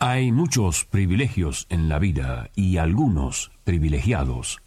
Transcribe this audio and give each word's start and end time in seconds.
Hay 0.00 0.30
muchos 0.30 0.84
privilegios 0.84 1.66
en 1.70 1.88
la 1.88 1.98
vida 1.98 2.50
y 2.54 2.76
algunos 2.76 3.50
privilegiados. 3.64 4.60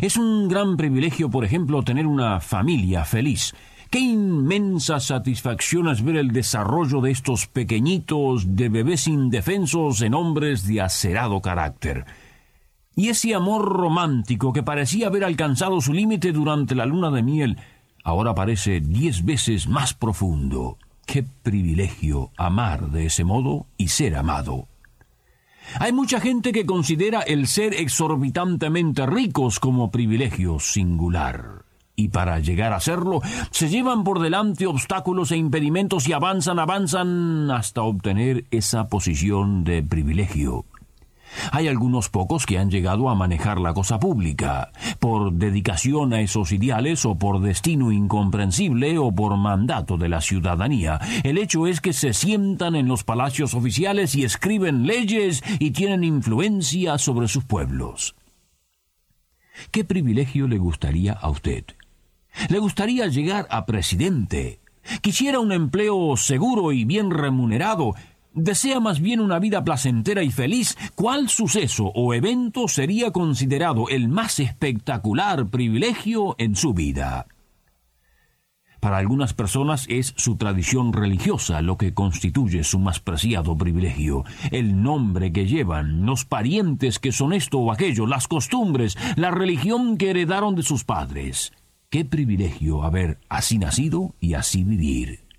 Es 0.00 0.16
un 0.16 0.48
gran 0.48 0.76
privilegio, 0.76 1.28
por 1.28 1.44
ejemplo, 1.44 1.82
tener 1.82 2.06
una 2.06 2.38
familia 2.38 3.04
feliz. 3.04 3.52
Qué 3.90 3.98
inmensa 3.98 5.00
satisfacción 5.00 5.88
es 5.88 6.04
ver 6.04 6.14
el 6.14 6.30
desarrollo 6.30 7.00
de 7.00 7.10
estos 7.10 7.48
pequeñitos 7.48 8.54
de 8.54 8.68
bebés 8.68 9.08
indefensos 9.08 10.02
en 10.02 10.14
hombres 10.14 10.64
de 10.68 10.80
acerado 10.80 11.40
carácter. 11.40 12.04
Y 12.94 13.08
ese 13.08 13.34
amor 13.34 13.64
romántico 13.64 14.52
que 14.52 14.62
parecía 14.62 15.08
haber 15.08 15.24
alcanzado 15.24 15.80
su 15.80 15.92
límite 15.92 16.30
durante 16.30 16.76
la 16.76 16.86
luna 16.86 17.10
de 17.10 17.24
miel, 17.24 17.58
ahora 18.04 18.36
parece 18.36 18.80
diez 18.80 19.24
veces 19.24 19.66
más 19.66 19.94
profundo. 19.94 20.78
Qué 21.10 21.24
privilegio 21.24 22.30
amar 22.36 22.92
de 22.92 23.06
ese 23.06 23.24
modo 23.24 23.66
y 23.76 23.88
ser 23.88 24.14
amado. 24.14 24.68
Hay 25.80 25.92
mucha 25.92 26.20
gente 26.20 26.52
que 26.52 26.64
considera 26.64 27.18
el 27.22 27.48
ser 27.48 27.74
exorbitantemente 27.74 29.04
ricos 29.06 29.58
como 29.58 29.90
privilegio 29.90 30.60
singular. 30.60 31.64
Y 31.96 32.10
para 32.10 32.38
llegar 32.38 32.72
a 32.72 32.78
serlo, 32.78 33.22
se 33.50 33.68
llevan 33.68 34.04
por 34.04 34.20
delante 34.20 34.68
obstáculos 34.68 35.32
e 35.32 35.36
impedimentos 35.36 36.06
y 36.06 36.12
avanzan, 36.12 36.60
avanzan 36.60 37.50
hasta 37.50 37.82
obtener 37.82 38.44
esa 38.52 38.86
posición 38.86 39.64
de 39.64 39.82
privilegio. 39.82 40.64
Hay 41.52 41.68
algunos 41.68 42.08
pocos 42.08 42.46
que 42.46 42.58
han 42.58 42.70
llegado 42.70 43.08
a 43.08 43.14
manejar 43.14 43.60
la 43.60 43.74
cosa 43.74 43.98
pública, 43.98 44.72
por 44.98 45.32
dedicación 45.32 46.12
a 46.12 46.20
esos 46.20 46.52
ideales 46.52 47.04
o 47.04 47.16
por 47.16 47.40
destino 47.40 47.92
incomprensible 47.92 48.98
o 48.98 49.12
por 49.12 49.36
mandato 49.36 49.96
de 49.96 50.08
la 50.08 50.20
ciudadanía. 50.20 51.00
El 51.22 51.38
hecho 51.38 51.66
es 51.66 51.80
que 51.80 51.92
se 51.92 52.12
sientan 52.12 52.74
en 52.74 52.88
los 52.88 53.04
palacios 53.04 53.54
oficiales 53.54 54.14
y 54.14 54.24
escriben 54.24 54.86
leyes 54.86 55.42
y 55.58 55.70
tienen 55.72 56.04
influencia 56.04 56.98
sobre 56.98 57.28
sus 57.28 57.44
pueblos. 57.44 58.14
¿Qué 59.70 59.84
privilegio 59.84 60.48
le 60.48 60.58
gustaría 60.58 61.12
a 61.12 61.28
usted? 61.28 61.64
¿Le 62.48 62.58
gustaría 62.58 63.06
llegar 63.06 63.46
a 63.50 63.66
presidente? 63.66 64.60
¿Quisiera 65.02 65.40
un 65.40 65.52
empleo 65.52 66.16
seguro 66.16 66.72
y 66.72 66.84
bien 66.84 67.10
remunerado? 67.10 67.94
Desea 68.34 68.80
más 68.80 69.00
bien 69.00 69.20
una 69.20 69.38
vida 69.38 69.64
placentera 69.64 70.22
y 70.22 70.30
feliz, 70.30 70.76
¿cuál 70.94 71.28
suceso 71.28 71.86
o 71.94 72.14
evento 72.14 72.68
sería 72.68 73.10
considerado 73.10 73.88
el 73.88 74.08
más 74.08 74.40
espectacular 74.40 75.46
privilegio 75.48 76.36
en 76.38 76.56
su 76.56 76.74
vida? 76.74 77.26
Para 78.80 78.96
algunas 78.96 79.34
personas 79.34 79.84
es 79.90 80.14
su 80.16 80.36
tradición 80.36 80.94
religiosa 80.94 81.60
lo 81.60 81.76
que 81.76 81.92
constituye 81.92 82.64
su 82.64 82.78
más 82.78 82.98
preciado 82.98 83.56
privilegio, 83.56 84.24
el 84.50 84.82
nombre 84.82 85.32
que 85.32 85.46
llevan, 85.46 86.06
los 86.06 86.24
parientes 86.24 86.98
que 86.98 87.12
son 87.12 87.34
esto 87.34 87.58
o 87.58 87.72
aquello, 87.72 88.06
las 88.06 88.26
costumbres, 88.26 88.96
la 89.16 89.30
religión 89.30 89.98
que 89.98 90.10
heredaron 90.10 90.54
de 90.54 90.62
sus 90.62 90.84
padres. 90.84 91.52
Qué 91.90 92.06
privilegio 92.06 92.82
haber 92.82 93.18
así 93.28 93.58
nacido 93.58 94.14
y 94.18 94.32
así 94.32 94.64
vivir. 94.64 95.29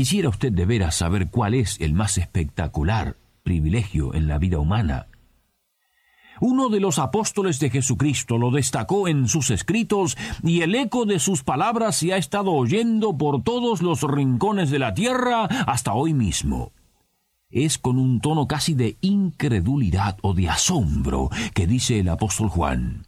¿Quisiera 0.00 0.30
usted 0.30 0.50
de 0.50 0.64
veras 0.64 0.94
saber 0.94 1.28
cuál 1.28 1.52
es 1.52 1.78
el 1.78 1.92
más 1.92 2.16
espectacular 2.16 3.18
privilegio 3.42 4.14
en 4.14 4.28
la 4.28 4.38
vida 4.38 4.58
humana? 4.58 5.08
Uno 6.40 6.70
de 6.70 6.80
los 6.80 6.98
apóstoles 6.98 7.60
de 7.60 7.68
Jesucristo 7.68 8.38
lo 8.38 8.50
destacó 8.50 9.08
en 9.08 9.28
sus 9.28 9.50
escritos 9.50 10.16
y 10.42 10.62
el 10.62 10.74
eco 10.74 11.04
de 11.04 11.18
sus 11.18 11.42
palabras 11.42 11.96
se 11.96 12.14
ha 12.14 12.16
estado 12.16 12.52
oyendo 12.52 13.18
por 13.18 13.42
todos 13.42 13.82
los 13.82 14.00
rincones 14.00 14.70
de 14.70 14.78
la 14.78 14.94
tierra 14.94 15.44
hasta 15.44 15.92
hoy 15.92 16.14
mismo. 16.14 16.72
Es 17.50 17.76
con 17.76 17.98
un 17.98 18.22
tono 18.22 18.48
casi 18.48 18.72
de 18.72 18.96
incredulidad 19.02 20.16
o 20.22 20.32
de 20.32 20.48
asombro 20.48 21.28
que 21.52 21.66
dice 21.66 21.98
el 21.98 22.08
apóstol 22.08 22.48
Juan. 22.48 23.06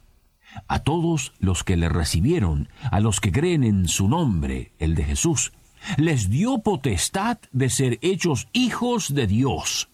A 0.67 0.77
todos 0.77 1.33
los 1.39 1.63
que 1.63 1.75
le 1.75 1.89
recibieron, 1.89 2.69
a 2.91 2.99
los 2.99 3.19
que 3.19 3.31
creen 3.31 3.63
en 3.63 3.87
su 3.87 4.07
nombre, 4.07 4.73
el 4.77 4.93
de 4.93 5.05
Jesús, 5.05 5.53
les 5.97 6.29
dio 6.29 6.59
potestad 6.59 7.37
de 7.51 7.69
ser 7.69 7.99
hechos 8.01 8.47
hijos 8.53 9.13
de 9.13 9.27
Dios. 9.27 9.89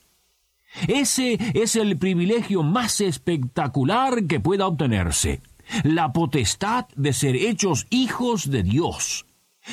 Ese 0.87 1.37
es 1.53 1.75
el 1.75 1.97
privilegio 1.97 2.63
más 2.63 3.01
espectacular 3.01 4.25
que 4.25 4.39
pueda 4.39 4.67
obtenerse, 4.67 5.41
la 5.83 6.13
potestad 6.13 6.85
de 6.95 7.13
ser 7.13 7.35
hechos 7.35 7.87
hijos 7.89 8.49
de 8.49 8.63
Dios. 8.63 9.25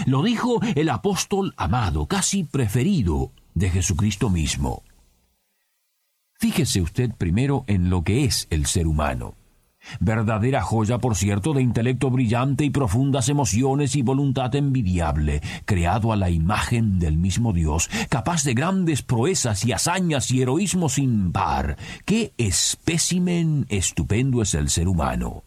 Lo 0.07 0.23
dijo 0.23 0.61
el 0.75 0.89
apóstol 0.89 1.55
amado, 1.57 2.07
casi 2.07 2.45
preferido 2.45 3.31
de 3.55 3.71
Jesucristo 3.71 4.29
mismo. 4.31 4.83
Fíjese 6.39 6.83
usted 6.83 7.13
primero 7.13 7.65
en 7.67 7.89
lo 7.89 8.03
que 8.03 8.25
es 8.25 8.47
el 8.51 8.67
ser 8.67 8.87
humano. 8.87 9.36
Verdadera 10.01 10.63
joya, 10.63 10.99
por 10.99 11.17
cierto, 11.17 11.55
de 11.55 11.63
intelecto 11.63 12.11
brillante 12.11 12.65
y 12.65 12.71
profundas 12.71 13.29
emociones 13.29 13.97
y 13.97 14.03
voluntad 14.03 14.55
envidiable, 14.55 15.43
creado 15.65 16.13
a 16.13 16.17
la 16.17 16.31
imagen 16.31 16.99
del 16.99 17.17
mismo 17.17 17.53
Dios, 17.53 17.91
capaz 18.09 18.45
de 18.45 18.55
grandes 18.55 19.03
proezas 19.03 19.65
y 19.65 19.73
hazañas 19.73 20.31
y 20.31 20.43
heroísmo 20.43 20.89
sin 20.89 21.33
par. 21.33 21.77
¡Qué 22.05 22.33
espécimen 22.39 23.67
estupendo 23.69 24.43
es 24.43 24.55
el 24.55 24.69
ser 24.69 24.89
humano! 24.89 25.45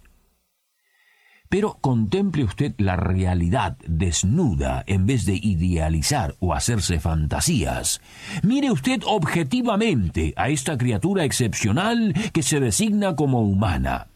Pero 1.50 1.80
contemple 1.82 2.44
usted 2.44 2.76
la 2.78 2.96
realidad 2.96 3.76
desnuda 3.88 4.84
en 4.86 5.08
vez 5.08 5.26
de 5.26 5.34
idealizar 5.34 6.36
o 6.40 6.54
hacerse 6.54 7.00
fantasías. 7.00 8.02
Mire 8.44 8.72
usted 8.72 9.02
objetivamente 9.04 10.34
a 10.38 10.50
esta 10.50 10.78
criatura 10.78 11.24
excepcional 11.24 12.14
que 12.34 12.44
se 12.44 12.60
designa 12.60 13.16
como 13.16 13.42
humana. 13.42 14.08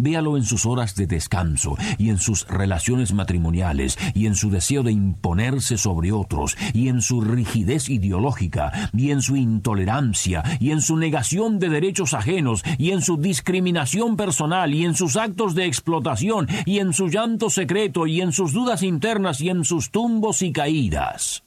Véalo 0.00 0.36
en 0.36 0.44
sus 0.44 0.66
horas 0.66 0.94
de 0.94 1.06
descanso 1.06 1.76
y 1.98 2.10
en 2.10 2.18
sus 2.18 2.46
relaciones 2.48 3.12
matrimoniales 3.12 3.98
y 4.14 4.26
en 4.26 4.34
su 4.34 4.50
deseo 4.50 4.82
de 4.82 4.92
imponerse 4.92 5.78
sobre 5.78 6.12
otros 6.12 6.56
y 6.72 6.88
en 6.88 7.02
su 7.02 7.20
rigidez 7.20 7.88
ideológica 7.88 8.90
y 8.92 9.10
en 9.10 9.22
su 9.22 9.36
intolerancia 9.36 10.42
y 10.60 10.70
en 10.70 10.80
su 10.80 10.96
negación 10.96 11.58
de 11.58 11.68
derechos 11.68 12.14
ajenos 12.14 12.62
y 12.78 12.90
en 12.90 13.02
su 13.02 13.16
discriminación 13.16 14.16
personal 14.16 14.74
y 14.74 14.84
en 14.84 14.94
sus 14.94 15.16
actos 15.16 15.54
de 15.54 15.66
explotación 15.66 16.48
y 16.66 16.78
en 16.78 16.92
su 16.92 17.08
llanto 17.08 17.50
secreto 17.50 18.06
y 18.06 18.20
en 18.20 18.32
sus 18.32 18.52
dudas 18.52 18.82
internas 18.82 19.40
y 19.40 19.48
en 19.50 19.64
sus 19.64 19.90
tumbos 19.90 20.42
y 20.42 20.52
caídas. 20.52 21.44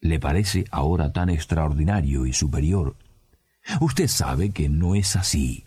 ¿Le 0.00 0.20
parece 0.20 0.64
ahora 0.70 1.12
tan 1.12 1.28
extraordinario 1.28 2.26
y 2.26 2.32
superior? 2.32 2.96
Usted 3.80 4.08
sabe 4.08 4.50
que 4.50 4.68
no 4.68 4.94
es 4.94 5.16
así. 5.16 5.64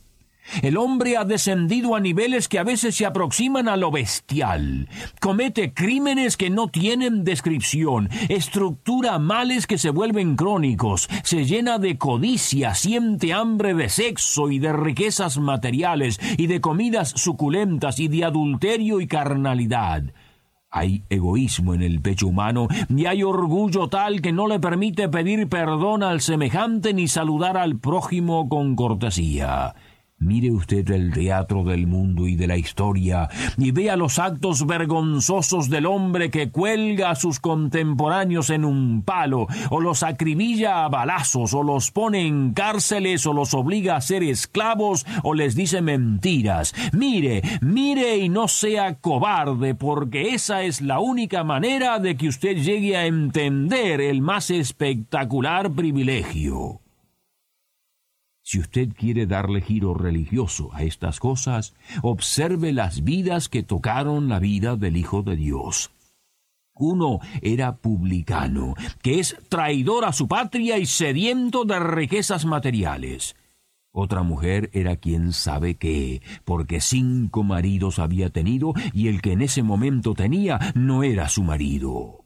El 0.62 0.78
hombre 0.78 1.18
ha 1.18 1.24
descendido 1.24 1.96
a 1.96 2.00
niveles 2.00 2.48
que 2.48 2.60
a 2.60 2.64
veces 2.64 2.96
se 2.96 3.06
aproximan 3.06 3.68
a 3.68 3.78
lo 3.78 3.92
bestial. 3.92 4.90
Comete 5.20 5.74
crímenes 5.74 6.38
que 6.38 6.50
no 6.50 6.68
tienen 6.68 7.24
descripción, 7.24 8.10
estructura 8.30 9.18
males 9.20 9.68
que 9.68 9.78
se 9.78 9.92
vuelven 9.92 10.36
crónicos, 10.36 11.10
se 11.24 11.46
llena 11.46 11.80
de 11.80 11.98
codicia, 11.98 12.76
siente 12.76 13.34
hambre 13.34 13.74
de 13.74 13.90
sexo 13.90 14.50
y 14.50 14.60
de 14.60 14.74
riquezas 14.74 15.38
materiales 15.38 16.20
y 16.38 16.48
de 16.48 16.62
comidas 16.62 17.10
suculentas 17.16 18.00
y 18.00 18.08
de 18.08 18.26
adulterio 18.26 19.02
y 19.02 19.08
carnalidad. 19.08 20.04
Hay 20.74 21.04
egoísmo 21.10 21.74
en 21.74 21.82
el 21.82 22.02
pecho 22.02 22.28
humano 22.28 22.70
y 22.88 23.06
hay 23.06 23.24
orgullo 23.24 23.90
tal 23.90 24.22
que 24.22 24.32
no 24.32 24.48
le 24.48 24.60
permite 24.60 25.10
pedir 25.10 25.50
perdón 25.50 26.02
al 26.02 26.22
semejante 26.22 26.94
ni 26.94 27.10
saludar 27.10 27.58
al 27.58 27.78
prójimo 27.78 28.48
con 28.48 28.78
cortesía. 28.78 29.76
Mire 30.22 30.52
usted 30.52 30.88
el 30.92 31.12
teatro 31.12 31.64
del 31.64 31.88
mundo 31.88 32.28
y 32.28 32.36
de 32.36 32.46
la 32.46 32.56
historia 32.56 33.28
y 33.58 33.72
vea 33.72 33.96
los 33.96 34.20
actos 34.20 34.68
vergonzosos 34.68 35.68
del 35.68 35.88
hombre 35.88 36.30
que 36.30 36.52
cuelga 36.52 37.10
a 37.10 37.16
sus 37.16 37.40
contemporáneos 37.40 38.52
en 38.52 38.64
un 38.64 39.02
palo, 39.02 39.48
o 39.72 39.82
los 39.82 40.04
acribilla 40.04 40.86
a 40.86 40.90
balazos, 40.90 41.56
o 41.56 41.64
los 41.64 41.90
pone 41.90 42.28
en 42.28 42.54
cárceles, 42.54 43.26
o 43.26 43.34
los 43.34 43.56
obliga 43.56 43.96
a 43.96 44.02
ser 44.02 44.22
esclavos, 44.22 45.08
o 45.24 45.34
les 45.34 45.56
dice 45.56 45.82
mentiras. 45.82 46.76
Mire, 46.94 47.42
mire 47.62 48.18
y 48.18 48.30
no 48.30 48.48
sea 48.48 49.00
cobarde, 49.00 49.74
porque 49.74 50.36
esa 50.36 50.62
es 50.62 50.82
la 50.82 51.00
única 51.00 51.44
manera 51.44 51.98
de 51.98 52.16
que 52.16 52.28
usted 52.28 52.58
llegue 52.58 52.96
a 52.96 53.08
entender 53.08 54.00
el 54.02 54.22
más 54.22 54.52
espectacular 54.52 55.72
privilegio. 55.72 56.81
Si 58.52 58.60
usted 58.60 58.90
quiere 58.90 59.28
darle 59.28 59.62
giro 59.62 59.94
religioso 59.94 60.72
a 60.74 60.84
estas 60.84 61.22
cosas, 61.22 61.74
observe 62.02 62.74
las 62.74 63.06
vidas 63.06 63.48
que 63.48 63.64
tocaron 63.64 64.28
la 64.28 64.40
vida 64.40 64.76
del 64.76 64.98
Hijo 64.98 65.22
de 65.22 65.38
Dios. 65.38 65.92
Uno 66.74 67.22
era 67.42 67.78
publicano, 67.78 68.76
que 69.02 69.22
es 69.22 69.38
traidor 69.48 70.04
a 70.04 70.12
su 70.12 70.28
patria 70.28 70.78
y 70.80 70.86
sediento 70.86 71.64
de 71.64 71.80
riquezas 71.80 72.44
materiales. 72.44 73.38
Otra 73.94 74.22
mujer 74.22 74.70
era 74.74 74.98
quien 74.98 75.32
sabe 75.32 75.76
qué, 75.76 76.22
porque 76.44 76.82
cinco 76.82 77.44
maridos 77.44 78.00
había 78.00 78.32
tenido 78.32 78.74
y 78.92 79.08
el 79.08 79.22
que 79.22 79.32
en 79.32 79.44
ese 79.44 79.64
momento 79.64 80.14
tenía 80.14 80.74
no 80.76 81.04
era 81.04 81.30
su 81.30 81.44
marido. 81.44 82.26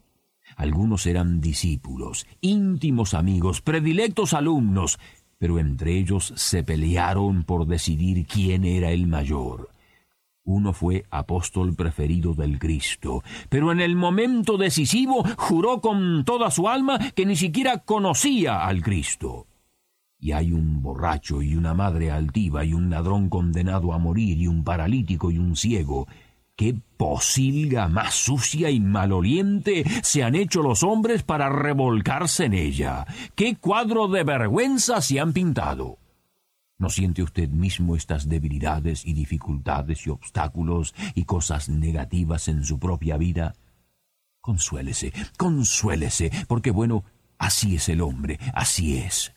Algunos 0.56 1.06
eran 1.06 1.40
discípulos, 1.40 2.26
íntimos 2.42 3.14
amigos, 3.14 3.62
predilectos 3.62 4.34
alumnos, 4.34 4.98
pero 5.38 5.60
entre 5.60 5.98
ellos 5.98 6.34
se 6.36 6.64
pelearon 6.64 7.44
por 7.44 7.68
decidir 7.68 8.26
quién 8.26 8.66
era 8.66 8.92
el 8.92 9.08
mayor. 9.08 9.70
Uno 10.44 10.74
fue 10.74 11.06
apóstol 11.10 11.74
preferido 11.74 12.36
del 12.36 12.60
Cristo, 12.60 13.24
pero 13.50 13.72
en 13.72 13.82
el 13.82 13.96
momento 13.96 14.58
decisivo 14.58 15.24
juró 15.38 15.82
con 15.82 16.24
toda 16.24 16.52
su 16.52 16.70
alma 16.70 17.00
que 17.16 17.26
ni 17.26 17.36
siquiera 17.36 17.80
conocía 17.80 18.66
al 18.66 18.84
Cristo. 18.84 19.48
Y 20.20 20.34
hay 20.34 20.52
un 20.52 20.84
borracho 20.84 21.42
y 21.42 21.56
una 21.56 21.74
madre 21.74 22.12
altiva 22.12 22.64
y 22.64 22.74
un 22.74 22.92
ladrón 22.92 23.30
condenado 23.30 23.92
a 23.92 23.98
morir 23.98 24.38
y 24.38 24.48
un 24.48 24.64
paralítico 24.64 25.32
y 25.32 25.40
un 25.40 25.56
ciego, 25.56 26.08
¿Qué 26.56 26.74
posilga 26.96 27.90
más 27.90 28.16
sucia 28.16 28.70
y 28.70 28.80
maloliente 28.80 29.84
se 30.04 30.24
han 30.24 30.36
hecho 30.36 30.62
los 30.62 30.84
hombres 30.84 31.22
para 31.22 31.50
revolcarse 31.50 32.46
en 32.46 32.54
ella? 32.54 33.06
¿Qué 33.36 33.58
cuadro 33.58 34.08
de 34.08 34.24
vergüenza 34.24 35.02
se 35.02 35.20
han 35.20 35.34
pintado? 35.34 35.98
¿No 36.78 36.90
siente 36.90 37.24
usted 37.24 37.50
mismo 37.50 37.98
estas 37.98 38.30
debilidades 38.30 39.06
y 39.06 39.14
dificultades 39.14 40.08
y 40.08 40.10
obstáculos 40.10 40.96
y 41.14 41.26
cosas 41.26 41.68
negativas 41.68 42.48
en 42.48 42.64
su 42.64 42.80
propia 42.80 43.18
vida? 43.18 43.56
Consuélese, 44.40 45.12
consuélese, 45.38 46.32
porque 46.48 46.72
bueno, 46.72 47.04
así 47.38 47.76
es 47.76 47.90
el 47.90 48.00
hombre, 48.00 48.40
así 48.54 48.98
es. 48.98 49.34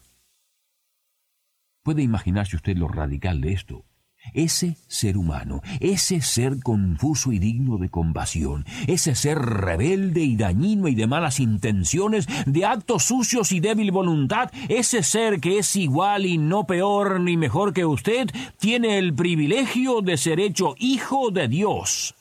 ¿Puede 1.82 2.02
imaginarse 2.02 2.54
usted 2.54 2.76
lo 2.76 2.86
radical 2.86 3.40
de 3.40 3.52
esto? 3.52 3.87
Ese 4.34 4.76
ser 4.86 5.16
humano, 5.16 5.62
ese 5.80 6.20
ser 6.20 6.60
confuso 6.62 7.32
y 7.32 7.38
digno 7.38 7.78
de 7.78 7.88
compasión, 7.88 8.64
ese 8.86 9.14
ser 9.14 9.38
rebelde 9.38 10.22
y 10.22 10.36
dañino 10.36 10.88
y 10.88 10.94
de 10.94 11.06
malas 11.06 11.40
intenciones, 11.40 12.26
de 12.46 12.64
actos 12.64 13.04
sucios 13.04 13.52
y 13.52 13.60
débil 13.60 13.90
voluntad, 13.90 14.50
ese 14.68 15.02
ser 15.02 15.40
que 15.40 15.58
es 15.58 15.76
igual 15.76 16.26
y 16.26 16.38
no 16.38 16.66
peor 16.66 17.20
ni 17.20 17.36
mejor 17.36 17.72
que 17.72 17.84
usted, 17.84 18.28
tiene 18.58 18.98
el 18.98 19.14
privilegio 19.14 20.00
de 20.02 20.16
ser 20.16 20.40
hecho 20.40 20.74
hijo 20.78 21.30
de 21.30 21.48
Dios. 21.48 22.14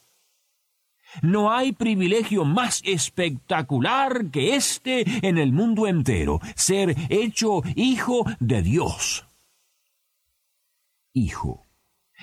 No 1.21 1.51
hay 1.51 1.71
privilegio 1.71 2.45
más 2.45 2.81
espectacular 2.85 4.29
que 4.31 4.55
este 4.55 5.27
en 5.27 5.37
el 5.37 5.51
mundo 5.51 5.87
entero, 5.87 6.39
ser 6.55 6.95
hecho 7.09 7.63
hijo 7.75 8.25
de 8.39 8.61
Dios. 8.61 9.25
Hijo 11.13 11.66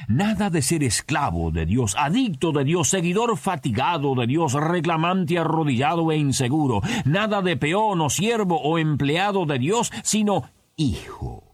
Nada 0.09 0.51
de 0.51 0.63
ser 0.63 0.83
esclavo 0.83 1.51
de 1.51 1.67
Dios, 1.67 1.95
adicto 1.99 2.53
de 2.53 2.65
Dios, 2.65 2.89
seguidor 2.89 3.37
fatigado 3.37 4.15
de 4.15 4.27
Dios, 4.27 4.53
reclamante 4.55 5.39
arrodillado 5.39 6.13
e 6.13 6.17
inseguro. 6.17 6.83
Nada 7.05 7.43
de 7.43 7.57
peón 7.57 8.01
o 8.01 8.11
siervo 8.11 8.61
o 8.61 8.79
empleado 8.79 9.47
de 9.47 9.59
Dios, 9.59 9.93
sino 10.03 10.51
hijo. 10.77 11.45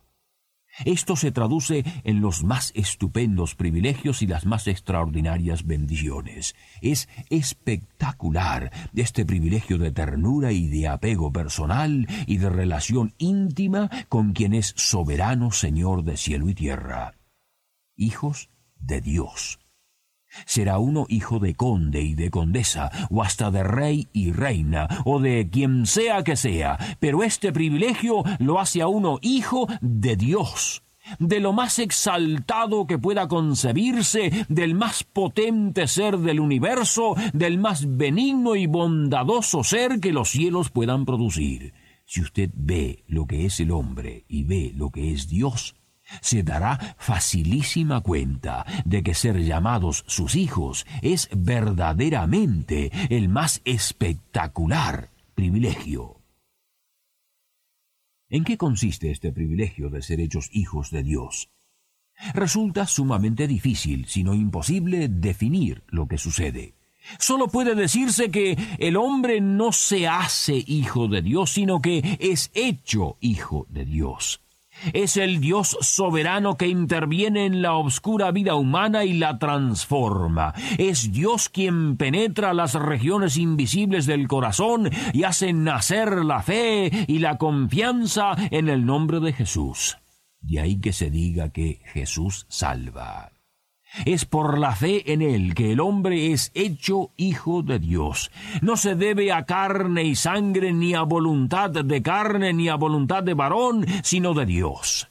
Esto 0.84 1.14
se 1.14 1.30
traduce 1.30 1.84
en 2.04 2.20
los 2.22 2.42
más 2.42 2.72
estupendos 2.74 3.54
privilegios 3.54 4.22
y 4.22 4.26
las 4.26 4.46
más 4.46 4.66
extraordinarias 4.66 5.66
bendiciones. 5.66 6.54
Es 6.80 7.08
espectacular 7.28 8.70
este 8.94 9.26
privilegio 9.26 9.76
de 9.78 9.92
ternura 9.92 10.52
y 10.52 10.68
de 10.68 10.88
apego 10.88 11.32
personal 11.32 12.06
y 12.26 12.38
de 12.38 12.48
relación 12.48 13.12
íntima 13.18 13.90
con 14.08 14.32
quien 14.32 14.54
es 14.54 14.72
soberano 14.76 15.50
Señor 15.50 16.02
de 16.02 16.16
cielo 16.16 16.48
y 16.48 16.54
tierra 16.54 17.19
hijos 18.00 18.50
de 18.80 19.00
Dios. 19.00 19.60
Será 20.46 20.78
uno 20.78 21.06
hijo 21.08 21.38
de 21.38 21.54
conde 21.54 22.02
y 22.02 22.14
de 22.14 22.30
condesa, 22.30 22.90
o 23.10 23.22
hasta 23.22 23.50
de 23.50 23.64
rey 23.64 24.08
y 24.12 24.32
reina, 24.32 24.88
o 25.04 25.20
de 25.20 25.48
quien 25.50 25.86
sea 25.86 26.22
que 26.22 26.36
sea, 26.36 26.78
pero 27.00 27.22
este 27.22 27.52
privilegio 27.52 28.22
lo 28.38 28.60
hace 28.60 28.80
a 28.80 28.86
uno 28.86 29.18
hijo 29.22 29.66
de 29.80 30.16
Dios, 30.16 30.84
de 31.18 31.40
lo 31.40 31.52
más 31.52 31.80
exaltado 31.80 32.86
que 32.86 32.98
pueda 32.98 33.26
concebirse, 33.26 34.46
del 34.48 34.74
más 34.74 35.02
potente 35.02 35.88
ser 35.88 36.18
del 36.18 36.38
universo, 36.38 37.16
del 37.32 37.58
más 37.58 37.96
benigno 37.96 38.54
y 38.54 38.66
bondadoso 38.66 39.64
ser 39.64 39.98
que 39.98 40.12
los 40.12 40.30
cielos 40.30 40.70
puedan 40.70 41.04
producir. 41.06 41.74
Si 42.06 42.20
usted 42.20 42.50
ve 42.54 43.04
lo 43.08 43.26
que 43.26 43.46
es 43.46 43.60
el 43.60 43.70
hombre 43.70 44.24
y 44.28 44.44
ve 44.44 44.72
lo 44.74 44.90
que 44.90 45.12
es 45.12 45.28
Dios, 45.28 45.76
se 46.20 46.42
dará 46.42 46.96
facilísima 46.98 48.00
cuenta 48.00 48.64
de 48.84 49.02
que 49.02 49.14
ser 49.14 49.42
llamados 49.42 50.04
sus 50.06 50.34
hijos 50.34 50.86
es 51.02 51.28
verdaderamente 51.32 52.90
el 53.08 53.28
más 53.28 53.60
espectacular 53.64 55.10
privilegio. 55.34 56.20
¿En 58.28 58.44
qué 58.44 58.56
consiste 58.56 59.10
este 59.10 59.32
privilegio 59.32 59.90
de 59.90 60.02
ser 60.02 60.20
hechos 60.20 60.50
hijos 60.52 60.90
de 60.90 61.02
Dios? 61.02 61.50
Resulta 62.34 62.86
sumamente 62.86 63.46
difícil, 63.46 64.06
si 64.06 64.22
no 64.22 64.34
imposible, 64.34 65.08
definir 65.08 65.82
lo 65.88 66.06
que 66.06 66.18
sucede. 66.18 66.74
Solo 67.18 67.48
puede 67.48 67.74
decirse 67.74 68.30
que 68.30 68.56
el 68.78 68.96
hombre 68.96 69.40
no 69.40 69.72
se 69.72 70.06
hace 70.06 70.62
hijo 70.66 71.08
de 71.08 71.22
Dios, 71.22 71.50
sino 71.50 71.80
que 71.80 72.18
es 72.20 72.50
hecho 72.54 73.16
hijo 73.20 73.66
de 73.70 73.84
Dios. 73.84 74.40
Es 74.92 75.16
el 75.16 75.40
Dios 75.40 75.76
soberano 75.80 76.56
que 76.56 76.68
interviene 76.68 77.46
en 77.46 77.62
la 77.62 77.74
oscura 77.74 78.30
vida 78.30 78.54
humana 78.54 79.04
y 79.04 79.14
la 79.14 79.38
transforma. 79.38 80.54
Es 80.78 81.12
Dios 81.12 81.48
quien 81.48 81.96
penetra 81.96 82.54
las 82.54 82.74
regiones 82.74 83.36
invisibles 83.36 84.06
del 84.06 84.28
corazón 84.28 84.90
y 85.12 85.24
hace 85.24 85.52
nacer 85.52 86.24
la 86.24 86.42
fe 86.42 86.90
y 87.06 87.18
la 87.18 87.38
confianza 87.38 88.36
en 88.50 88.68
el 88.68 88.86
nombre 88.86 89.20
de 89.20 89.32
Jesús. 89.32 89.98
De 90.40 90.60
ahí 90.60 90.80
que 90.80 90.92
se 90.92 91.10
diga 91.10 91.50
que 91.50 91.82
Jesús 91.92 92.46
salva. 92.48 93.39
Es 94.04 94.24
por 94.24 94.58
la 94.58 94.74
fe 94.74 95.12
en 95.12 95.22
Él 95.22 95.54
que 95.54 95.72
el 95.72 95.80
hombre 95.80 96.32
es 96.32 96.52
hecho 96.54 97.10
hijo 97.16 97.62
de 97.62 97.78
Dios. 97.78 98.30
No 98.62 98.76
se 98.76 98.94
debe 98.94 99.32
a 99.32 99.44
carne 99.44 100.04
y 100.04 100.14
sangre, 100.14 100.72
ni 100.72 100.94
a 100.94 101.02
voluntad 101.02 101.70
de 101.70 102.02
carne, 102.02 102.52
ni 102.52 102.68
a 102.68 102.76
voluntad 102.76 103.22
de 103.22 103.34
varón, 103.34 103.84
sino 104.02 104.34
de 104.34 104.46
Dios. 104.46 105.08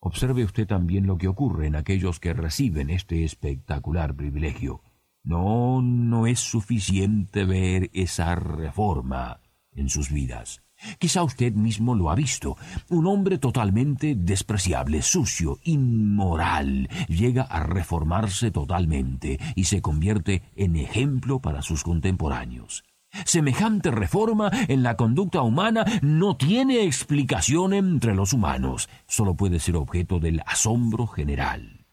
Observe 0.00 0.44
usted 0.44 0.66
también 0.66 1.06
lo 1.06 1.16
que 1.16 1.28
ocurre 1.28 1.66
en 1.66 1.76
aquellos 1.76 2.20
que 2.20 2.34
reciben 2.34 2.90
este 2.90 3.24
espectacular 3.24 4.14
privilegio. 4.14 4.82
No, 5.22 5.80
no 5.80 6.26
es 6.26 6.40
suficiente 6.40 7.46
ver 7.46 7.90
esa 7.94 8.34
reforma 8.34 9.40
en 9.72 9.88
sus 9.88 10.10
vidas. 10.10 10.63
Quizá 10.98 11.22
usted 11.22 11.52
mismo 11.54 11.94
lo 11.94 12.10
ha 12.10 12.14
visto. 12.14 12.56
Un 12.88 13.06
hombre 13.06 13.38
totalmente 13.38 14.14
despreciable, 14.14 15.02
sucio, 15.02 15.58
inmoral, 15.64 16.88
llega 17.08 17.42
a 17.42 17.62
reformarse 17.62 18.50
totalmente 18.50 19.38
y 19.54 19.64
se 19.64 19.82
convierte 19.82 20.42
en 20.56 20.76
ejemplo 20.76 21.40
para 21.40 21.62
sus 21.62 21.82
contemporáneos. 21.82 22.84
Semejante 23.24 23.90
reforma 23.92 24.50
en 24.68 24.82
la 24.82 24.96
conducta 24.96 25.42
humana 25.42 25.84
no 26.02 26.36
tiene 26.36 26.84
explicación 26.84 27.72
entre 27.72 28.14
los 28.14 28.32
humanos, 28.32 28.88
solo 29.06 29.34
puede 29.34 29.60
ser 29.60 29.76
objeto 29.76 30.18
del 30.18 30.42
asombro 30.46 31.06
general. 31.06 31.86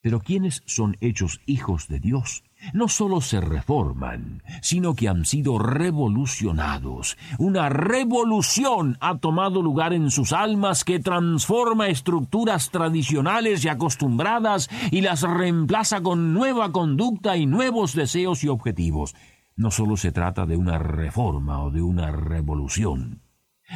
Pero 0.00 0.20
¿quiénes 0.20 0.62
son 0.66 0.96
hechos 1.00 1.40
hijos 1.46 1.86
de 1.86 2.00
Dios? 2.00 2.42
No 2.72 2.88
solo 2.88 3.20
se 3.20 3.40
reforman, 3.40 4.42
sino 4.60 4.94
que 4.94 5.08
han 5.08 5.24
sido 5.24 5.58
revolucionados. 5.58 7.16
Una 7.38 7.68
revolución 7.68 8.96
ha 9.00 9.18
tomado 9.18 9.62
lugar 9.62 9.92
en 9.92 10.10
sus 10.10 10.32
almas 10.32 10.84
que 10.84 11.00
transforma 11.00 11.88
estructuras 11.88 12.70
tradicionales 12.70 13.64
y 13.64 13.68
acostumbradas 13.68 14.68
y 14.90 15.00
las 15.00 15.22
reemplaza 15.22 16.00
con 16.02 16.32
nueva 16.32 16.72
conducta 16.72 17.36
y 17.36 17.46
nuevos 17.46 17.94
deseos 17.94 18.44
y 18.44 18.48
objetivos. 18.48 19.14
No 19.56 19.70
solo 19.70 19.96
se 19.96 20.12
trata 20.12 20.46
de 20.46 20.56
una 20.56 20.78
reforma 20.78 21.62
o 21.62 21.70
de 21.70 21.82
una 21.82 22.10
revolución, 22.10 23.20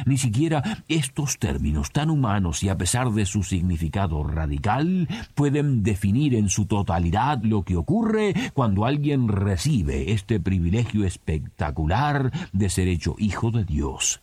ni 0.05 0.17
siquiera 0.17 0.83
estos 0.87 1.37
términos 1.37 1.91
tan 1.91 2.09
humanos 2.09 2.63
y 2.63 2.69
a 2.69 2.77
pesar 2.77 3.11
de 3.11 3.25
su 3.25 3.43
significado 3.43 4.23
radical 4.23 5.07
pueden 5.33 5.83
definir 5.83 6.35
en 6.35 6.49
su 6.49 6.65
totalidad 6.65 7.41
lo 7.43 7.63
que 7.63 7.75
ocurre 7.75 8.33
cuando 8.53 8.85
alguien 8.85 9.27
recibe 9.27 10.11
este 10.11 10.39
privilegio 10.39 11.05
espectacular 11.05 12.31
de 12.51 12.69
ser 12.69 12.87
hecho 12.87 13.15
hijo 13.17 13.51
de 13.51 13.65
Dios. 13.65 14.21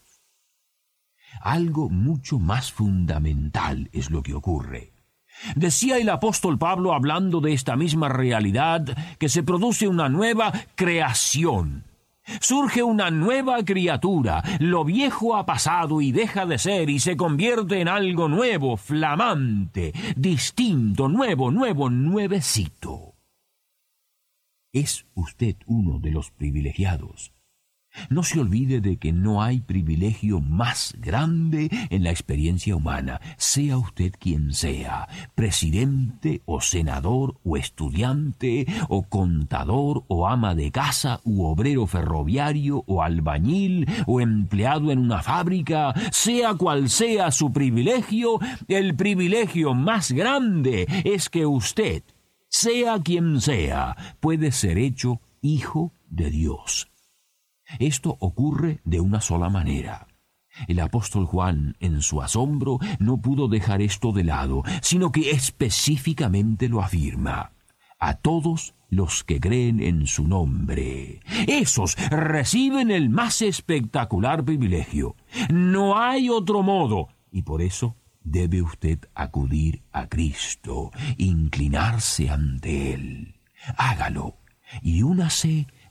Algo 1.41 1.91
mucho 1.91 2.39
más 2.39 2.73
fundamental 2.73 3.89
es 3.93 4.11
lo 4.11 4.23
que 4.23 4.35
ocurre. 4.35 4.93
Decía 5.57 5.99
el 5.99 6.09
apóstol 6.09 6.59
Pablo 6.59 6.95
hablando 6.95 7.41
de 7.41 7.53
esta 7.53 7.75
misma 7.75 8.09
realidad 8.09 8.97
que 9.19 9.29
se 9.29 9.43
produce 9.43 9.89
una 9.89 10.09
nueva 10.09 10.53
creación 10.77 11.85
Surge 12.41 12.83
una 12.83 13.11
nueva 13.11 13.63
criatura, 13.65 14.43
lo 14.59 14.85
viejo 14.85 15.37
ha 15.37 15.45
pasado 15.45 16.01
y 16.01 16.13
deja 16.13 16.47
de 16.47 16.59
ser 16.59 16.91
y 16.91 16.99
se 16.99 17.17
convierte 17.17 17.81
en 17.81 17.89
algo 17.89 18.29
nuevo, 18.29 18.77
flamante, 18.77 19.93
distinto, 20.17 21.09
nuevo, 21.09 21.51
nuevo, 21.51 21.91
nuevecito. 21.91 23.15
Es 24.73 25.07
usted 25.15 25.57
uno 25.67 25.99
de 26.01 26.11
los 26.11 26.31
privilegiados 26.31 27.34
no 28.09 28.23
se 28.23 28.41
olvide 28.41 28.81
de 28.81 28.97
que 28.97 29.13
no 29.13 29.43
hay 29.43 29.61
privilegio 29.61 30.41
más 30.41 30.95
grande 30.99 31.69
en 31.91 32.05
la 32.05 32.11
experiencia 32.11 32.77
humana, 32.77 33.21
sea 33.37 33.79
usted 33.79 34.13
quien 34.19 34.53
sea, 34.53 35.09
presidente 35.35 36.43
o 36.45 36.61
senador 36.61 37.37
o 37.45 37.57
estudiante 37.57 38.67
o 38.89 39.03
contador 39.03 40.05
o 40.09 40.27
ama 40.29 40.55
de 40.55 40.71
casa 40.71 41.21
u 41.25 41.45
obrero 41.45 41.87
ferroviario 41.87 42.85
o 42.87 43.03
albañil 43.03 43.87
o 44.07 44.21
empleado 44.21 44.91
en 44.91 44.99
una 44.99 45.23
fábrica, 45.23 45.95
sea 46.13 46.55
cual 46.55 46.89
sea 46.89 47.31
su 47.31 47.53
privilegio, 47.53 48.39
el 48.69 48.95
privilegio 48.95 49.75
más 49.75 50.13
grande 50.13 50.87
es 51.05 51.29
que 51.31 51.47
usted, 51.47 52.03
sea 52.49 52.99
quien 53.01 53.41
sea, 53.41 53.97
puede 54.21 54.53
ser 54.53 54.79
hecho 54.79 55.21
hijo 55.43 55.93
de 56.09 56.31
Dios. 56.31 56.94
Esto 57.79 58.17
ocurre 58.21 58.81
de 58.85 59.01
una 59.01 59.21
sola 59.21 59.49
manera. 59.49 60.07
El 60.69 60.81
apóstol 60.81 61.27
Juan, 61.27 61.77
en 61.81 62.01
su 62.03 62.23
asombro, 62.23 62.79
no 62.99 63.21
pudo 63.21 63.49
dejar 63.49 63.83
esto 63.83 64.13
de 64.13 64.25
lado, 64.25 64.63
sino 64.83 65.11
que 65.11 65.31
específicamente 65.31 66.69
lo 66.69 66.81
afirma. 66.81 67.53
A 67.99 68.15
todos 68.15 68.75
los 68.89 69.25
que 69.25 69.41
creen 69.41 69.81
en 69.81 70.07
su 70.07 70.29
nombre. 70.29 71.21
Esos 71.49 71.97
reciben 72.11 72.91
el 72.91 73.09
más 73.09 73.43
espectacular 73.43 74.45
privilegio. 74.45 75.17
No 75.51 75.99
hay 75.99 76.29
otro 76.29 76.63
modo. 76.63 77.09
Y 77.33 77.43
por 77.43 77.63
eso 77.63 77.97
debe 78.23 78.63
usted 78.63 79.01
acudir 79.15 79.83
a 79.93 80.07
Cristo, 80.07 80.93
inclinarse 81.17 82.31
ante 82.31 82.95
Él. 82.95 83.35
Hágalo 83.77 84.37
y 84.83 85.03
únase 85.03 85.67